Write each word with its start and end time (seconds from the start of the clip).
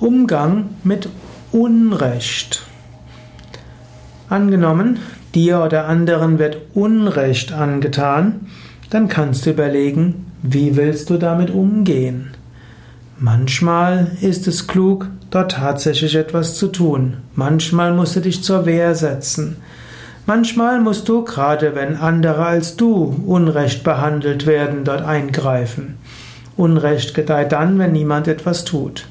Umgang 0.00 0.70
mit 0.82 1.08
Unrecht. 1.52 2.64
Angenommen, 4.28 4.98
dir 5.36 5.60
oder 5.60 5.86
anderen 5.86 6.40
wird 6.40 6.56
Unrecht 6.74 7.52
angetan, 7.52 8.48
dann 8.90 9.06
kannst 9.06 9.46
du 9.46 9.50
überlegen, 9.50 10.26
wie 10.42 10.76
willst 10.76 11.10
du 11.10 11.16
damit 11.16 11.50
umgehen. 11.50 12.32
Manchmal 13.20 14.10
ist 14.20 14.48
es 14.48 14.66
klug, 14.66 15.08
dort 15.30 15.52
tatsächlich 15.52 16.16
etwas 16.16 16.56
zu 16.56 16.66
tun. 16.68 17.18
Manchmal 17.36 17.94
musst 17.94 18.16
du 18.16 18.20
dich 18.20 18.42
zur 18.42 18.66
Wehr 18.66 18.96
setzen. 18.96 19.58
Manchmal 20.26 20.80
musst 20.80 21.08
du, 21.08 21.22
gerade 21.22 21.76
wenn 21.76 21.96
andere 21.96 22.44
als 22.44 22.76
du 22.76 23.22
unrecht 23.26 23.84
behandelt 23.84 24.46
werden, 24.46 24.82
dort 24.82 25.02
eingreifen. 25.02 25.98
Unrecht 26.56 27.14
gedeiht 27.14 27.52
dann, 27.52 27.78
wenn 27.78 27.92
niemand 27.92 28.26
etwas 28.26 28.64
tut. 28.64 29.06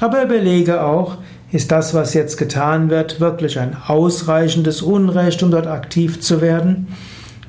Aber 0.00 0.22
überlege 0.22 0.82
auch, 0.82 1.18
ist 1.52 1.70
das, 1.70 1.94
was 1.94 2.14
jetzt 2.14 2.36
getan 2.36 2.90
wird, 2.90 3.20
wirklich 3.20 3.58
ein 3.60 3.76
ausreichendes 3.86 4.82
Unrecht, 4.82 5.42
um 5.42 5.50
dort 5.50 5.66
aktiv 5.66 6.20
zu 6.20 6.40
werden? 6.40 6.88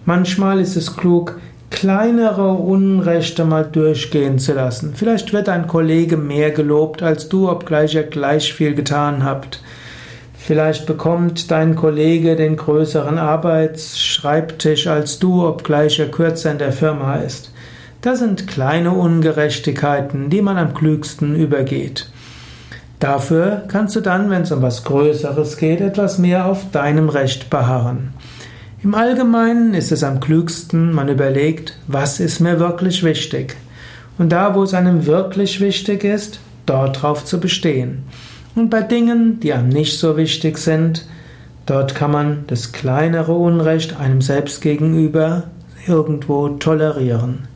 Manchmal 0.05 0.59
ist 0.59 0.75
es 0.75 0.95
klug, 0.95 1.39
kleinere 1.71 2.53
Unrechte 2.53 3.45
mal 3.45 3.65
durchgehen 3.65 4.37
zu 4.37 4.53
lassen. 4.53 4.93
Vielleicht 4.95 5.33
wird 5.33 5.49
ein 5.49 5.67
Kollege 5.67 6.17
mehr 6.17 6.51
gelobt 6.51 7.01
als 7.01 7.29
du, 7.29 7.49
obgleich 7.49 7.95
er 7.95 8.03
gleich 8.03 8.53
viel 8.53 8.75
getan 8.75 9.23
habt. 9.23 9.61
Vielleicht 10.37 10.85
bekommt 10.85 11.49
dein 11.49 11.75
Kollege 11.75 12.35
den 12.35 12.55
größeren 12.55 13.17
Arbeitsschreibtisch 13.17 14.85
als 14.85 15.17
du, 15.17 15.43
obgleich 15.43 15.97
er 15.97 16.11
kürzer 16.11 16.51
in 16.51 16.59
der 16.59 16.71
Firma 16.71 17.15
ist. 17.15 17.51
Das 18.01 18.19
sind 18.19 18.47
kleine 18.47 18.91
Ungerechtigkeiten, 18.91 20.29
die 20.29 20.43
man 20.43 20.57
am 20.57 20.75
klügsten 20.75 21.35
übergeht. 21.35 22.07
Dafür 22.99 23.63
kannst 23.67 23.95
du 23.95 24.01
dann, 24.01 24.29
wenn 24.29 24.43
es 24.43 24.51
um 24.51 24.61
was 24.61 24.83
Größeres 24.83 25.57
geht, 25.57 25.81
etwas 25.81 26.17
mehr 26.17 26.45
auf 26.45 26.71
deinem 26.71 27.09
Recht 27.09 27.49
beharren. 27.49 28.13
Im 28.83 28.93
Allgemeinen 28.93 29.73
ist 29.73 29.91
es 29.91 30.03
am 30.03 30.19
klügsten, 30.19 30.93
man 30.93 31.09
überlegt, 31.09 31.77
was 31.87 32.19
ist 32.19 32.39
mir 32.39 32.59
wirklich 32.59 33.03
wichtig. 33.03 33.55
Und 34.17 34.31
da, 34.31 34.55
wo 34.55 34.63
es 34.63 34.73
einem 34.73 35.05
wirklich 35.05 35.59
wichtig 35.59 36.03
ist, 36.03 36.39
dort 36.65 37.01
drauf 37.01 37.25
zu 37.25 37.39
bestehen. 37.39 38.03
Und 38.55 38.69
bei 38.69 38.81
Dingen, 38.81 39.39
die 39.41 39.53
einem 39.53 39.69
nicht 39.69 39.99
so 39.99 40.15
wichtig 40.15 40.57
sind, 40.57 41.05
dort 41.65 41.95
kann 41.95 42.11
man 42.11 42.45
das 42.47 42.71
kleinere 42.71 43.33
Unrecht 43.33 43.99
einem 43.99 44.21
selbst 44.21 44.61
gegenüber 44.61 45.43
irgendwo 45.87 46.49
tolerieren. 46.49 47.47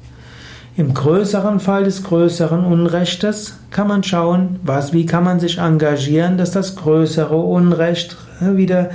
Im 0.75 0.93
größeren 0.93 1.59
Fall 1.59 1.83
des 1.83 2.03
größeren 2.03 2.63
Unrechtes 2.63 3.59
kann 3.71 3.87
man 3.87 4.03
schauen, 4.03 4.59
was, 4.63 4.93
wie 4.93 5.05
kann 5.05 5.23
man 5.23 5.39
sich 5.39 5.57
engagieren, 5.57 6.37
dass 6.37 6.51
das 6.51 6.75
größere 6.75 7.35
Unrecht 7.35 8.15
äh, 8.41 8.55
wieder 8.55 8.89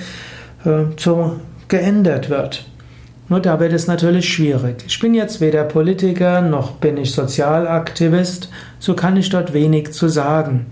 äh, 0.64 0.96
zu, 0.96 1.40
geändert 1.68 2.30
wird. 2.30 2.64
Nur 3.28 3.40
da 3.40 3.58
wird 3.58 3.72
es 3.72 3.86
natürlich 3.86 4.28
schwierig. 4.28 4.84
Ich 4.86 4.98
bin 5.00 5.14
jetzt 5.14 5.40
weder 5.40 5.64
Politiker 5.64 6.42
noch 6.42 6.72
bin 6.72 6.96
ich 6.98 7.12
Sozialaktivist, 7.12 8.50
so 8.78 8.94
kann 8.94 9.16
ich 9.16 9.30
dort 9.30 9.54
wenig 9.54 9.92
zu 9.92 10.08
sagen. 10.08 10.66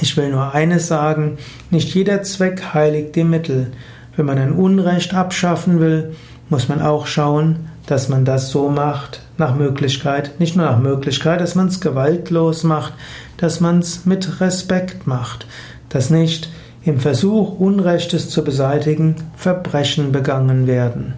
Ich 0.00 0.16
will 0.16 0.30
nur 0.30 0.54
eines 0.54 0.86
sagen, 0.86 1.38
nicht 1.70 1.94
jeder 1.94 2.22
Zweck 2.22 2.74
heiligt 2.74 3.16
die 3.16 3.24
Mittel. 3.24 3.72
Wenn 4.14 4.26
man 4.26 4.38
ein 4.38 4.52
Unrecht 4.52 5.14
abschaffen 5.14 5.80
will, 5.80 6.14
muss 6.48 6.68
man 6.68 6.80
auch 6.80 7.06
schauen, 7.06 7.68
dass 7.86 8.08
man 8.08 8.24
das 8.24 8.50
so 8.50 8.68
macht, 8.68 9.20
nach 9.38 9.54
Möglichkeit, 9.54 10.38
nicht 10.40 10.56
nur 10.56 10.66
nach 10.66 10.78
Möglichkeit, 10.78 11.40
dass 11.40 11.54
man 11.54 11.68
es 11.68 11.80
gewaltlos 11.80 12.64
macht, 12.64 12.94
dass 13.36 13.60
man 13.60 13.78
es 13.78 14.06
mit 14.06 14.40
Respekt 14.40 15.06
macht, 15.06 15.46
dass 15.88 16.10
nicht 16.10 16.50
im 16.84 17.00
Versuch, 17.00 17.58
Unrechtes 17.58 18.30
zu 18.30 18.44
beseitigen, 18.44 19.16
Verbrechen 19.36 20.12
begangen 20.12 20.66
werden. 20.66 21.14